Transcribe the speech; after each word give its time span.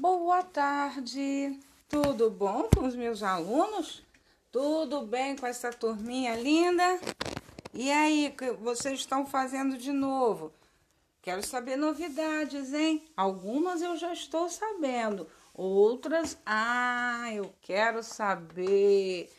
Boa 0.00 0.42
tarde, 0.42 1.60
tudo 1.86 2.30
bom 2.30 2.70
com 2.74 2.86
os 2.86 2.96
meus 2.96 3.22
alunos? 3.22 4.02
Tudo 4.50 5.02
bem 5.02 5.36
com 5.36 5.46
essa 5.46 5.70
turminha 5.70 6.36
linda? 6.36 6.98
E 7.74 7.92
aí, 7.92 8.28
o 8.28 8.32
que 8.34 8.50
vocês 8.52 9.00
estão 9.00 9.26
fazendo 9.26 9.76
de 9.76 9.92
novo? 9.92 10.54
Quero 11.20 11.46
saber 11.46 11.76
novidades, 11.76 12.72
hein? 12.72 13.04
Algumas 13.14 13.82
eu 13.82 13.94
já 13.94 14.10
estou 14.14 14.48
sabendo, 14.48 15.28
outras, 15.52 16.38
ah, 16.46 17.26
eu 17.34 17.54
quero 17.60 18.02
saber. 18.02 19.30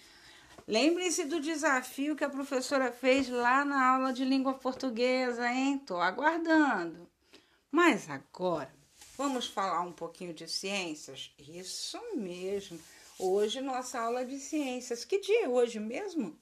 Lembrem-se 0.68 1.25
do 1.25 1.41
desafio 1.41 2.16
que 2.16 2.23
a 2.23 2.30
professora 2.30 2.91
fez 2.91 3.28
lá 3.28 3.66
na 3.66 3.96
aula 3.96 4.14
de 4.14 4.23
língua 4.23 4.54
portuguesa, 4.54 5.52
hein? 5.52 5.80
Tô 5.80 6.00
aguardando. 6.00 7.09
Mas 7.71 8.07
agora, 8.07 8.71
vamos 9.22 9.46
falar 9.46 9.82
um 9.82 9.92
pouquinho 9.92 10.34
de 10.34 10.48
ciências? 10.48 11.32
Isso 11.38 12.00
mesmo. 12.16 12.80
Hoje, 13.20 13.62
nossa 13.62 14.00
aula 14.00 14.26
de 14.26 14.40
ciências. 14.40 15.05
Que 15.05 15.20
dia 15.20 15.45
é 15.45 15.48
hoje 15.48 15.80
mesmo? 15.80 16.36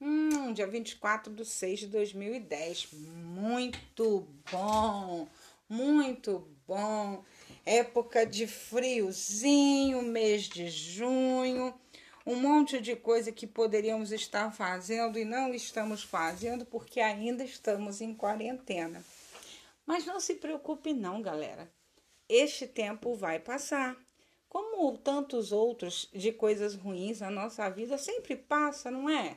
Hum, 0.00 0.52
dia 0.52 0.68
24 0.68 1.34
de 1.34 1.44
6 1.44 1.80
de 1.80 1.86
2010. 1.88 2.92
Muito 2.92 4.24
bom, 4.52 5.26
muito 5.68 6.48
bom. 6.64 7.24
Época 7.66 8.24
de 8.24 8.46
friozinho, 8.46 10.00
mês 10.02 10.44
de 10.44 10.68
junho 10.68 11.74
um 12.24 12.36
monte 12.36 12.80
de 12.80 12.94
coisa 12.94 13.32
que 13.32 13.48
poderíamos 13.48 14.12
estar 14.12 14.52
fazendo 14.52 15.18
e 15.18 15.24
não 15.24 15.52
estamos 15.52 16.04
fazendo 16.04 16.64
porque 16.64 17.00
ainda 17.00 17.42
estamos 17.42 18.00
em 18.00 18.14
quarentena. 18.14 19.04
Mas 19.84 20.06
não 20.06 20.20
se 20.20 20.36
preocupe 20.36 20.94
não, 20.94 21.20
galera. 21.20 21.68
Este 22.34 22.66
tempo 22.66 23.14
vai 23.14 23.38
passar. 23.38 23.94
Como 24.48 24.96
tantos 24.96 25.52
outros 25.52 26.08
de 26.14 26.32
coisas 26.32 26.74
ruins 26.74 27.20
na 27.20 27.30
nossa 27.30 27.68
vida 27.68 27.98
sempre 27.98 28.34
passa, 28.34 28.90
não 28.90 29.06
é? 29.06 29.36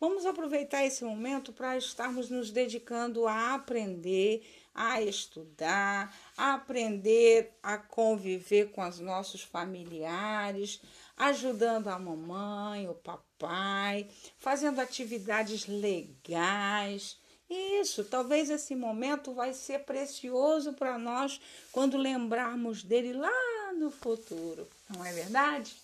Vamos 0.00 0.26
aproveitar 0.26 0.84
esse 0.84 1.04
momento 1.04 1.52
para 1.52 1.78
estarmos 1.78 2.28
nos 2.30 2.50
dedicando 2.50 3.28
a 3.28 3.54
aprender, 3.54 4.44
a 4.74 5.00
estudar, 5.00 6.12
a 6.36 6.54
aprender 6.54 7.56
a 7.62 7.78
conviver 7.78 8.72
com 8.72 8.82
os 8.88 8.98
nossos 8.98 9.42
familiares, 9.42 10.82
ajudando 11.16 11.86
a 11.86 11.96
mamãe, 11.96 12.88
o 12.88 12.94
papai, 12.94 14.08
fazendo 14.36 14.80
atividades 14.80 15.68
legais. 15.68 17.20
Isso, 17.52 18.02
talvez 18.04 18.48
esse 18.48 18.74
momento 18.74 19.34
vai 19.34 19.52
ser 19.52 19.80
precioso 19.80 20.72
para 20.72 20.96
nós 20.96 21.38
quando 21.70 21.98
lembrarmos 21.98 22.82
dele 22.82 23.12
lá 23.12 23.72
no 23.74 23.90
futuro, 23.90 24.66
não 24.88 25.04
é 25.04 25.12
verdade? 25.12 25.76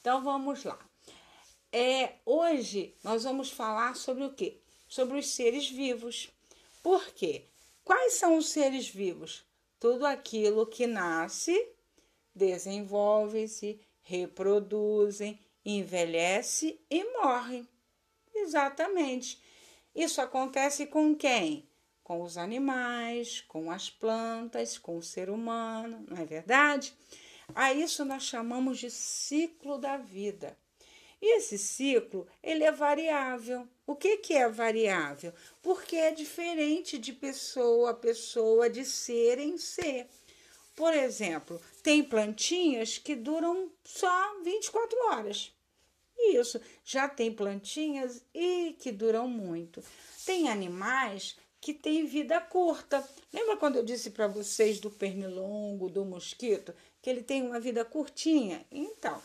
Então 0.00 0.24
vamos 0.24 0.64
lá. 0.64 0.78
É, 1.70 2.14
hoje 2.24 2.94
nós 3.04 3.24
vamos 3.24 3.50
falar 3.50 3.94
sobre 3.94 4.24
o 4.24 4.32
quê? 4.32 4.56
Sobre 4.88 5.18
os 5.18 5.26
seres 5.26 5.68
vivos. 5.68 6.30
Por 6.82 7.04
quê? 7.12 7.44
Quais 7.84 8.14
são 8.14 8.38
os 8.38 8.48
seres 8.48 8.88
vivos? 8.88 9.44
Tudo 9.78 10.06
aquilo 10.06 10.64
que 10.64 10.86
nasce, 10.86 11.68
desenvolve-se, 12.34 13.78
reproduzem, 14.00 15.38
envelhece 15.62 16.80
e 16.90 17.04
morrem. 17.18 17.68
Exatamente. 18.34 19.41
Isso 19.94 20.20
acontece 20.20 20.86
com 20.86 21.14
quem? 21.14 21.68
Com 22.02 22.22
os 22.22 22.36
animais, 22.36 23.40
com 23.42 23.70
as 23.70 23.90
plantas, 23.90 24.78
com 24.78 24.96
o 24.96 25.02
ser 25.02 25.28
humano, 25.28 26.04
não 26.08 26.16
é 26.16 26.24
verdade? 26.24 26.96
A 27.54 27.72
isso 27.72 28.04
nós 28.04 28.22
chamamos 28.22 28.78
de 28.78 28.90
ciclo 28.90 29.78
da 29.78 29.96
vida. 29.98 30.56
E 31.20 31.36
esse 31.36 31.56
ciclo, 31.56 32.26
ele 32.42 32.64
é 32.64 32.72
variável. 32.72 33.68
O 33.86 33.94
que, 33.94 34.16
que 34.16 34.34
é 34.34 34.48
variável? 34.48 35.32
Porque 35.62 35.94
é 35.96 36.10
diferente 36.10 36.98
de 36.98 37.12
pessoa 37.12 37.90
a 37.90 37.94
pessoa, 37.94 38.68
de 38.68 38.84
ser 38.84 39.38
em 39.38 39.56
ser. 39.56 40.08
Por 40.74 40.92
exemplo, 40.92 41.60
tem 41.82 42.02
plantinhas 42.02 42.98
que 42.98 43.14
duram 43.14 43.70
só 43.84 44.40
24 44.42 44.98
horas. 45.10 45.54
Isso, 46.30 46.60
já 46.84 47.08
tem 47.08 47.32
plantinhas 47.32 48.24
e 48.34 48.76
que 48.78 48.92
duram 48.92 49.28
muito. 49.28 49.82
Tem 50.24 50.48
animais 50.48 51.36
que 51.60 51.72
têm 51.72 52.06
vida 52.06 52.40
curta. 52.40 53.06
Lembra 53.32 53.56
quando 53.56 53.76
eu 53.76 53.84
disse 53.84 54.10
para 54.10 54.26
vocês 54.26 54.80
do 54.80 54.90
pernilongo, 54.90 55.88
do 55.88 56.04
mosquito, 56.04 56.74
que 57.00 57.08
ele 57.08 57.22
tem 57.22 57.42
uma 57.42 57.60
vida 57.60 57.84
curtinha? 57.84 58.66
Então, 58.70 59.20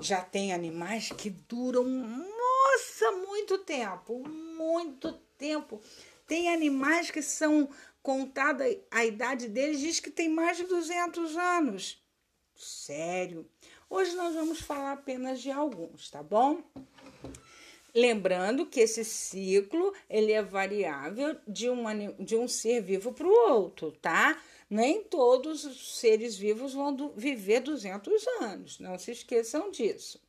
já 0.00 0.20
tem 0.20 0.52
animais 0.52 1.10
que 1.10 1.30
duram, 1.30 1.84
nossa, 1.84 3.12
muito 3.26 3.58
tempo, 3.58 4.26
muito 4.28 5.12
tempo. 5.36 5.80
Tem 6.26 6.52
animais 6.52 7.10
que 7.10 7.22
são 7.22 7.68
contada 8.02 8.64
a 8.90 9.04
idade 9.04 9.48
deles, 9.48 9.80
diz 9.80 10.00
que 10.00 10.10
tem 10.10 10.28
mais 10.28 10.56
de 10.56 10.64
200 10.64 11.36
anos. 11.36 12.02
Sério. 12.54 13.48
Hoje 13.90 14.14
nós 14.16 14.34
vamos 14.34 14.60
falar 14.60 14.92
apenas 14.92 15.40
de 15.40 15.50
alguns, 15.50 16.10
tá 16.10 16.22
bom? 16.22 16.62
Lembrando 17.94 18.66
que 18.66 18.80
esse 18.80 19.02
ciclo 19.02 19.94
ele 20.10 20.30
é 20.30 20.42
variável 20.42 21.36
de 21.48 21.70
um, 21.70 21.82
de 22.22 22.36
um 22.36 22.46
ser 22.46 22.82
vivo 22.82 23.12
para 23.12 23.26
o 23.26 23.50
outro, 23.50 23.90
tá? 23.92 24.38
Nem 24.68 25.02
todos 25.02 25.64
os 25.64 25.98
seres 25.98 26.36
vivos 26.36 26.74
vão 26.74 26.94
do, 26.94 27.12
viver 27.16 27.60
200 27.60 28.26
anos, 28.42 28.78
não 28.78 28.98
se 28.98 29.12
esqueçam 29.12 29.70
disso. 29.70 30.20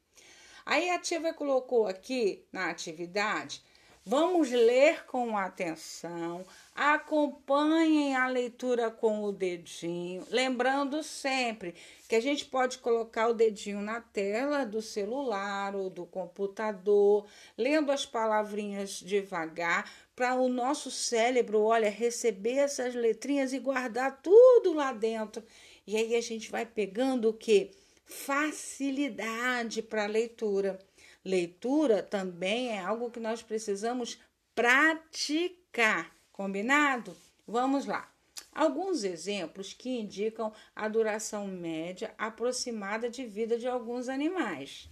Aí 0.66 0.90
a 0.90 0.98
Tia 0.98 1.34
colocou 1.34 1.86
aqui 1.86 2.46
na 2.54 2.70
atividade 2.70 3.62
Vamos 4.10 4.50
ler 4.50 5.06
com 5.06 5.38
atenção, 5.38 6.44
acompanhem 6.74 8.16
a 8.16 8.26
leitura 8.26 8.90
com 8.90 9.24
o 9.24 9.32
dedinho, 9.32 10.26
lembrando 10.32 11.04
sempre 11.04 11.76
que 12.08 12.16
a 12.16 12.20
gente 12.20 12.44
pode 12.46 12.80
colocar 12.80 13.28
o 13.28 13.36
dedinho 13.36 13.82
na 13.82 14.02
tela 14.02 14.66
do 14.66 14.82
celular 14.82 15.76
ou 15.76 15.92
do 15.92 16.08
computador, 16.08 17.28
lendo 17.56 17.92
as 17.92 18.04
palavrinhas 18.04 18.94
devagar, 18.94 19.88
para 20.16 20.34
o 20.34 20.50
nosso 20.50 20.90
cérebro, 20.90 21.62
olha, 21.62 21.88
receber 21.88 22.56
essas 22.56 22.96
letrinhas 22.96 23.54
e 23.54 23.60
guardar 23.60 24.24
tudo 24.24 24.74
lá 24.74 24.92
dentro. 24.92 25.44
E 25.86 25.96
aí 25.96 26.16
a 26.16 26.22
gente 26.22 26.50
vai 26.50 26.66
pegando 26.66 27.30
o 27.30 27.34
que? 27.34 27.70
Facilidade 28.08 29.84
para 29.84 30.06
a 30.06 30.08
leitura. 30.08 30.80
Leitura 31.24 32.02
também 32.02 32.70
é 32.70 32.80
algo 32.80 33.12
que 33.12 33.20
nós 33.20 33.42
precisamos 33.42 34.20
praticar, 34.56 36.16
combinado? 36.32 37.16
Vamos 37.48 37.86
lá. 37.86 38.10
Alguns 38.54 39.04
exemplos 39.04 39.74
que 39.74 39.90
indicam 39.90 40.54
a 40.76 40.88
duração 40.88 41.48
média 41.48 42.14
aproximada 42.18 43.10
de 43.10 43.26
vida 43.26 43.58
de 43.58 43.68
alguns 43.68 44.10
animais. 44.10 44.90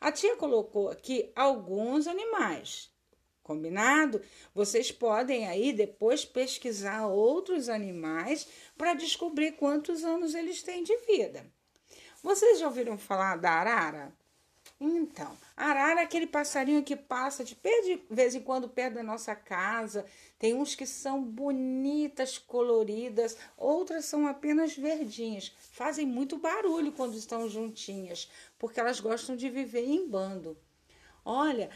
A 0.00 0.10
tia 0.10 0.36
colocou 0.36 0.88
aqui 0.88 1.32
alguns 1.34 2.06
animais. 2.06 2.90
Combinado? 3.42 4.22
Vocês 4.54 4.92
podem 4.92 5.48
aí 5.48 5.72
depois 5.72 6.24
pesquisar 6.24 7.06
outros 7.06 7.68
animais 7.68 8.46
para 8.76 8.94
descobrir 8.94 9.52
quantos 9.52 10.04
anos 10.04 10.34
eles 10.34 10.62
têm 10.62 10.82
de 10.82 10.96
vida. 11.06 11.44
Vocês 12.22 12.60
já 12.60 12.66
ouviram 12.66 12.96
falar 12.96 13.36
da 13.36 13.50
arara? 13.50 14.12
Então, 14.84 15.38
arara 15.56 16.00
é 16.00 16.02
aquele 16.02 16.26
passarinho 16.26 16.82
que 16.82 16.96
passa 16.96 17.44
de 17.44 17.56
vez 18.10 18.34
em 18.34 18.40
quando 18.40 18.68
perto 18.68 18.94
da 18.94 19.02
nossa 19.04 19.32
casa. 19.32 20.04
Tem 20.40 20.54
uns 20.54 20.74
que 20.74 20.84
são 20.84 21.22
bonitas, 21.22 22.36
coloridas, 22.36 23.36
outras 23.56 24.06
são 24.06 24.26
apenas 24.26 24.76
verdinhas. 24.76 25.54
Fazem 25.70 26.04
muito 26.04 26.36
barulho 26.36 26.90
quando 26.90 27.16
estão 27.16 27.48
juntinhas, 27.48 28.28
porque 28.58 28.80
elas 28.80 28.98
gostam 28.98 29.36
de 29.36 29.48
viver 29.48 29.84
em 29.84 30.08
bando. 30.08 30.58
Olha, 31.24 31.70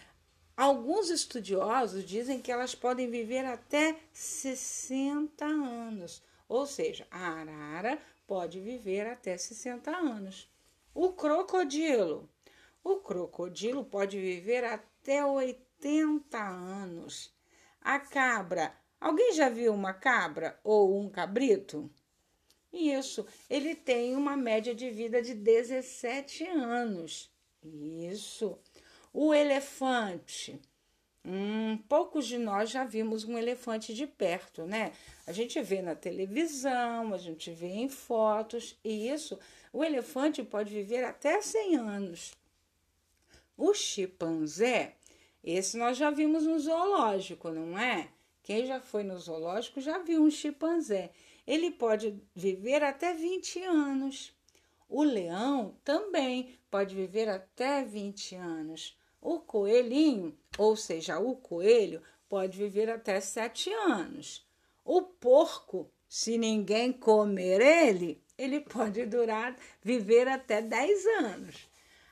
alguns 0.57 1.09
estudiosos 1.09 2.05
dizem 2.05 2.41
que 2.41 2.51
elas 2.51 2.75
podem 2.75 3.09
viver 3.09 3.45
até 3.45 3.97
60 4.13 5.45
anos. 5.45 6.25
Ou 6.49 6.67
seja, 6.67 7.07
a 7.09 7.41
arara 7.41 8.01
pode 8.27 8.59
viver 8.59 9.07
até 9.07 9.39
60 9.39 9.97
anos. 9.97 10.51
O 10.93 11.13
crocodilo 11.13 12.29
o 12.87 13.01
crocodilo 13.01 13.85
pode 13.85 14.17
viver 14.17 14.63
até 14.63 15.25
80 15.25 16.39
anos. 16.39 17.35
A 17.81 17.99
cabra, 17.99 18.73
alguém 19.01 19.33
já 19.33 19.49
viu 19.49 19.75
uma 19.75 19.93
cabra 19.93 20.57
ou 20.63 21.01
um 21.01 21.11
cabrito? 21.11 21.91
Isso, 22.73 23.27
ele 23.51 23.75
tem 23.75 24.15
uma 24.15 24.37
média 24.37 24.73
de 24.73 24.89
vida 24.89 25.21
de 25.21 25.35
17 25.35 26.47
anos. 26.47 27.29
Isso. 27.65 28.57
O 29.13 29.35
elefante. 29.35 30.61
Hum, 31.25 31.79
poucos 31.89 32.25
de 32.25 32.39
nós 32.39 32.71
já 32.71 32.85
vimos 32.85 33.25
um 33.25 33.37
elefante 33.37 33.93
de 33.93 34.07
perto, 34.07 34.65
né? 34.65 34.93
A 35.27 35.33
gente 35.33 35.61
vê 35.61 35.83
na 35.83 35.97
televisão, 35.97 37.13
a 37.13 37.19
gente 37.19 37.51
vê 37.51 37.67
em 37.67 37.89
fotos, 37.89 38.79
e 38.85 39.09
isso, 39.09 39.37
o 39.73 39.83
elefante 39.83 40.45
pode 40.45 40.73
viver 40.73 41.03
até 41.03 41.43
100 41.43 41.77
anos. 41.77 42.33
O 43.57 43.73
chimpanzé, 43.73 44.97
esse 45.43 45.77
nós 45.77 45.97
já 45.97 46.11
vimos 46.11 46.45
no 46.45 46.59
zoológico, 46.59 47.51
não 47.51 47.79
é? 47.79 48.09
Quem 48.43 48.67
já 48.67 48.81
foi 48.81 49.03
no 49.03 49.19
zoológico 49.19 49.81
já 49.81 49.99
viu 49.99 50.23
um 50.23 50.31
chimpanzé. 50.31 51.11
Ele 51.47 51.71
pode 51.71 52.21
viver 52.35 52.83
até 52.83 53.15
20 53.15 53.63
anos. 53.63 54.33
O 54.89 55.03
leão 55.03 55.77
também 55.83 56.57
pode 56.71 56.95
viver 56.95 57.29
até 57.29 57.83
20 57.83 58.35
anos. 58.37 58.97
O 59.21 59.41
coelhinho, 59.41 60.37
ou 60.59 60.77
seja, 60.77 61.19
o 61.19 61.35
coelho, 61.35 62.03
pode 62.29 62.57
viver 62.59 62.91
até 62.91 63.21
7 63.21 63.73
anos. 63.73 64.47
O 64.85 65.03
porco, 65.03 65.91
se 66.09 66.39
ninguém 66.39 66.93
comer 66.93 67.61
ele, 67.61 68.23
ele 68.39 68.61
pode 68.61 69.05
durar, 69.07 69.57
viver 69.83 70.29
até 70.29 70.63
10 70.63 71.07
anos. 71.07 71.69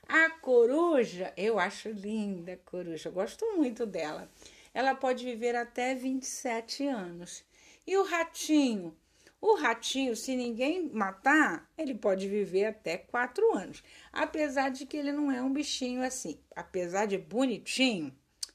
A 0.07 0.29
coruja, 0.29 1.33
eu 1.35 1.57
acho 1.57 1.89
linda 1.89 2.53
a 2.53 2.57
coruja, 2.57 3.09
gosto 3.09 3.45
muito 3.55 3.85
dela. 3.85 4.29
Ela 4.73 4.93
pode 4.93 5.25
viver 5.25 5.55
até 5.55 5.95
27 5.95 6.85
anos. 6.85 7.43
E 7.87 7.97
o 7.97 8.03
ratinho, 8.03 8.95
o 9.41 9.55
ratinho, 9.55 10.15
se 10.15 10.35
ninguém 10.35 10.89
matar, 10.89 11.71
ele 11.77 11.95
pode 11.95 12.27
viver 12.27 12.65
até 12.65 12.97
quatro 12.97 13.55
anos. 13.55 13.83
Apesar 14.11 14.69
de 14.69 14.85
que 14.85 14.97
ele 14.97 15.11
não 15.11 15.31
é 15.31 15.41
um 15.41 15.53
bichinho 15.53 16.03
assim. 16.03 16.39
Apesar 16.55 17.05
de 17.05 17.17
bonitinho, 17.17 18.11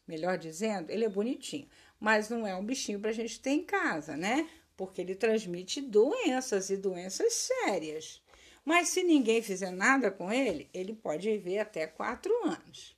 melhor 0.07 0.39
dizendo, 0.39 0.91
ele 0.91 1.05
é 1.05 1.09
bonitinho. 1.09 1.69
Mas 1.99 2.29
não 2.29 2.47
é 2.47 2.55
um 2.57 2.65
bichinho 2.65 3.01
para 3.01 3.11
a 3.11 3.15
gente 3.15 3.41
ter 3.41 3.51
em 3.51 3.65
casa, 3.65 4.17
né? 4.17 4.49
Porque 4.77 5.01
ele 5.01 5.15
transmite 5.15 5.81
doenças 5.81 6.71
e 6.71 6.77
doenças 6.77 7.33
sérias. 7.35 8.23
Mas 8.65 8.89
se 8.89 9.03
ninguém 9.03 9.43
fizer 9.43 9.71
nada 9.71 10.11
com 10.11 10.33
ele, 10.33 10.69
ele 10.73 10.95
pode 10.95 11.29
viver 11.31 11.59
até 11.59 11.87
quatro 11.87 12.33
anos. 12.45 12.97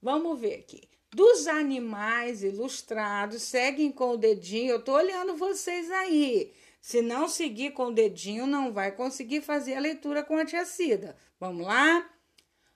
Vamos 0.00 0.38
ver 0.38 0.54
aqui. 0.54 0.82
Dos 1.10 1.46
animais 1.46 2.42
ilustrados, 2.42 3.42
seguem 3.42 3.90
com 3.90 4.10
o 4.10 4.16
dedinho. 4.16 4.72
Eu 4.72 4.82
tô 4.82 4.92
olhando 4.92 5.36
vocês 5.36 5.90
aí. 5.90 6.52
Se 6.80 7.02
não 7.02 7.26
seguir 7.26 7.72
com 7.72 7.86
o 7.86 7.94
dedinho, 7.94 8.46
não 8.46 8.72
vai 8.72 8.92
conseguir 8.92 9.40
fazer 9.40 9.74
a 9.74 9.80
leitura 9.80 10.22
com 10.22 10.36
a 10.36 10.44
tia 10.44 10.64
Cida. 10.64 11.16
Vamos 11.40 11.66
lá? 11.66 12.08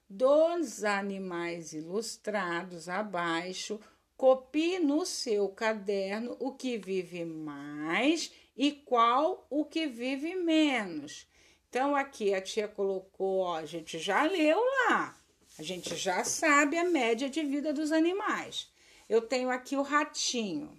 Dos 0.08 0.82
animais 0.82 1.72
ilustrados 1.72 2.88
abaixo, 2.88 3.78
copie 4.16 4.80
no 4.80 5.06
seu 5.06 5.48
caderno 5.48 6.36
o 6.40 6.52
que 6.52 6.76
vive 6.76 7.24
mais 7.24 8.32
e 8.56 8.72
qual 8.72 9.46
o 9.48 9.64
que 9.64 9.86
vive 9.86 10.34
menos. 10.34 11.29
Então, 11.70 11.96
aqui 11.96 12.34
a 12.34 12.42
tia 12.42 12.68
colocou, 12.68 13.38
ó, 13.40 13.56
a 13.56 13.64
gente 13.64 13.98
já 13.98 14.24
leu 14.24 14.60
lá, 14.88 15.16
a 15.58 15.62
gente 15.62 15.96
já 15.96 16.22
sabe 16.24 16.76
a 16.76 16.84
média 16.84 17.30
de 17.30 17.42
vida 17.42 17.72
dos 17.72 17.92
animais. 17.92 18.70
Eu 19.08 19.22
tenho 19.22 19.48
aqui 19.48 19.76
o 19.76 19.82
ratinho 19.82 20.78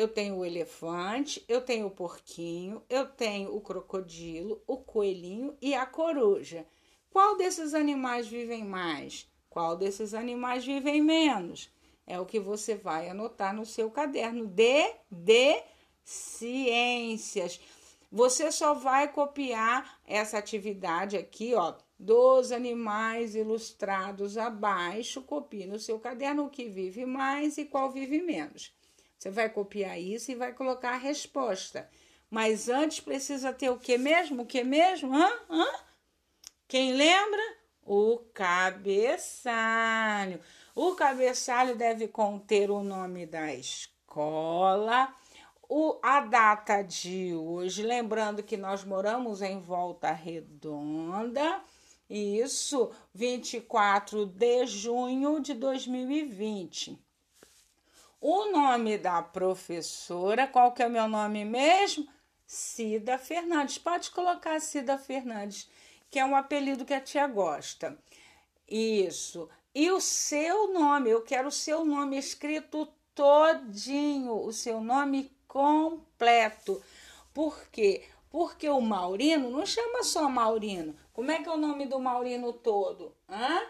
eu 0.00 0.08
tenho 0.08 0.36
o 0.36 0.44
elefante, 0.44 1.44
eu 1.46 1.60
tenho 1.60 1.86
o 1.86 1.90
porquinho, 1.90 2.82
eu 2.88 3.06
tenho 3.06 3.54
o 3.54 3.60
crocodilo, 3.60 4.62
o 4.66 4.78
coelhinho 4.78 5.54
e 5.60 5.74
a 5.74 5.84
coruja. 5.84 6.66
Qual 7.10 7.36
desses 7.36 7.74
animais 7.74 8.26
vivem 8.26 8.64
mais? 8.64 9.28
Qual 9.48 9.76
desses 9.76 10.14
animais 10.14 10.64
vivem 10.64 11.02
menos? 11.02 11.68
É 12.06 12.18
o 12.18 12.24
que 12.24 12.40
você 12.40 12.76
vai 12.76 13.10
anotar 13.10 13.54
no 13.54 13.66
seu 13.66 13.90
caderno 13.90 14.46
de, 14.46 14.94
de 15.10 15.62
ciências. 16.02 17.60
Você 18.12 18.50
só 18.50 18.74
vai 18.74 19.06
copiar 19.08 20.00
essa 20.04 20.36
atividade 20.38 21.16
aqui, 21.16 21.54
ó, 21.54 21.74
dos 21.96 22.50
animais 22.50 23.36
ilustrados 23.36 24.36
abaixo. 24.36 25.22
Copie 25.22 25.66
no 25.66 25.78
seu 25.78 26.00
caderno 26.00 26.46
o 26.46 26.50
que 26.50 26.68
vive 26.68 27.06
mais 27.06 27.56
e 27.56 27.64
qual 27.64 27.92
vive 27.92 28.20
menos. 28.20 28.74
Você 29.16 29.30
vai 29.30 29.48
copiar 29.48 30.00
isso 30.00 30.32
e 30.32 30.34
vai 30.34 30.52
colocar 30.52 30.94
a 30.94 30.96
resposta. 30.96 31.88
Mas 32.28 32.68
antes 32.68 33.00
precisa 33.00 33.52
ter 33.52 33.70
o 33.70 33.78
que 33.78 33.96
mesmo? 33.96 34.42
O 34.42 34.46
que 34.46 34.64
mesmo? 34.64 35.14
Hã? 35.14 35.30
Hã? 35.48 35.66
Quem 36.66 36.94
lembra? 36.94 37.42
O 37.84 38.18
cabeçalho. 38.32 39.50
O 40.74 40.94
cabeçalho 40.94 41.76
deve 41.76 42.08
conter 42.08 42.70
o 42.70 42.82
nome 42.82 43.26
da 43.26 43.52
escola, 43.52 45.14
o, 45.70 46.00
a 46.02 46.18
data 46.18 46.82
de 46.82 47.32
hoje. 47.32 47.84
Lembrando 47.84 48.42
que 48.42 48.56
nós 48.56 48.82
moramos 48.82 49.40
em 49.40 49.60
Volta 49.60 50.10
Redonda. 50.10 51.62
Isso, 52.08 52.90
24 53.14 54.26
de 54.26 54.66
junho 54.66 55.38
de 55.38 55.54
2020. 55.54 56.98
O 58.20 58.50
nome 58.50 58.98
da 58.98 59.22
professora, 59.22 60.48
qual 60.48 60.72
que 60.72 60.82
é 60.82 60.88
o 60.88 60.90
meu 60.90 61.06
nome 61.06 61.44
mesmo? 61.44 62.04
Cida 62.44 63.16
Fernandes. 63.16 63.78
Pode 63.78 64.10
colocar 64.10 64.60
Cida 64.60 64.98
Fernandes, 64.98 65.70
que 66.10 66.18
é 66.18 66.24
um 66.24 66.34
apelido 66.34 66.84
que 66.84 66.92
a 66.92 67.00
tia 67.00 67.28
gosta. 67.28 67.96
Isso. 68.68 69.48
E 69.72 69.88
o 69.92 70.00
seu 70.00 70.72
nome, 70.72 71.10
eu 71.10 71.22
quero 71.22 71.46
o 71.46 71.52
seu 71.52 71.84
nome 71.84 72.18
escrito 72.18 72.88
todinho, 73.14 74.34
o 74.34 74.52
seu 74.52 74.80
nome 74.80 75.30
completo. 75.50 76.80
Por 77.34 77.68
quê? 77.68 78.04
Porque 78.30 78.68
o 78.68 78.80
Maurino 78.80 79.50
não 79.50 79.66
chama 79.66 80.02
só 80.02 80.28
Maurino. 80.28 80.94
Como 81.12 81.30
é 81.30 81.42
que 81.42 81.48
é 81.48 81.52
o 81.52 81.56
nome 81.56 81.86
do 81.86 81.98
Maurino 81.98 82.52
todo? 82.52 83.12
Hã? 83.28 83.60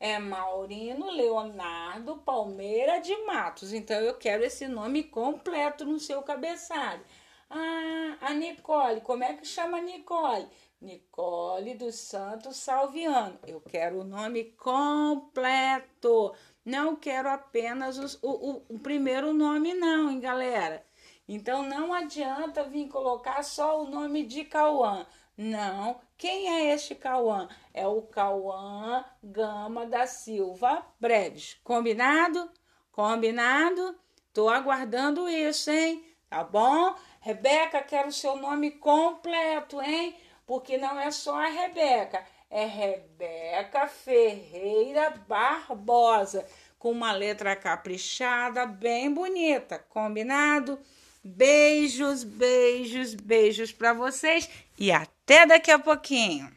é 0.00 0.18
Maurino 0.18 1.10
Leonardo 1.10 2.16
Palmeira 2.16 3.00
de 3.00 3.14
Matos. 3.26 3.74
Então 3.74 4.00
eu 4.00 4.14
quero 4.14 4.42
esse 4.42 4.66
nome 4.66 5.04
completo 5.04 5.84
no 5.84 6.00
seu 6.00 6.22
cabeçalho. 6.22 7.02
Ah, 7.50 8.16
a 8.22 8.32
Nicole, 8.32 9.02
como 9.02 9.22
é 9.22 9.34
que 9.34 9.46
chama 9.46 9.80
Nicole? 9.80 10.48
Nicole 10.80 11.74
dos 11.74 11.96
Santos 11.96 12.56
Salviano. 12.56 13.38
Eu 13.46 13.60
quero 13.60 14.00
o 14.00 14.04
nome 14.04 14.44
completo. 14.52 16.34
Não 16.64 16.96
quero 16.96 17.28
apenas 17.28 17.98
os, 17.98 18.18
o, 18.22 18.30
o, 18.30 18.62
o 18.70 18.78
primeiro 18.78 19.34
nome, 19.34 19.74
não, 19.74 20.10
hein, 20.10 20.20
galera? 20.20 20.82
Então 21.32 21.62
não 21.62 21.94
adianta 21.94 22.64
vir 22.64 22.88
colocar 22.88 23.44
só 23.44 23.80
o 23.80 23.88
nome 23.88 24.24
de 24.24 24.44
Cauã. 24.44 25.06
Não. 25.38 26.00
Quem 26.18 26.48
é 26.48 26.74
este 26.74 26.92
Cauã? 26.92 27.48
É 27.72 27.86
o 27.86 28.02
Cauã 28.02 29.04
Gama 29.22 29.86
da 29.86 30.08
Silva 30.08 30.84
Breves. 30.98 31.56
Combinado? 31.62 32.50
Combinado? 32.90 33.96
Tô 34.34 34.48
aguardando 34.48 35.28
isso, 35.28 35.70
hein? 35.70 36.04
Tá 36.28 36.42
bom? 36.42 36.96
Rebeca, 37.20 37.80
quero 37.80 38.08
o 38.08 38.12
seu 38.12 38.34
nome 38.34 38.72
completo, 38.72 39.80
hein? 39.80 40.16
Porque 40.44 40.78
não 40.78 40.98
é 40.98 41.12
só 41.12 41.36
a 41.36 41.46
Rebeca, 41.46 42.26
é 42.50 42.64
Rebeca 42.64 43.86
Ferreira 43.86 45.10
Barbosa, 45.28 46.44
com 46.76 46.90
uma 46.90 47.12
letra 47.12 47.54
caprichada, 47.54 48.66
bem 48.66 49.14
bonita. 49.14 49.78
Combinado? 49.78 50.76
Beijos, 51.22 52.24
beijos, 52.24 53.14
beijos 53.14 53.72
para 53.72 53.92
vocês 53.92 54.48
e 54.78 54.90
até 54.90 55.44
daqui 55.46 55.70
a 55.70 55.78
pouquinho. 55.78 56.50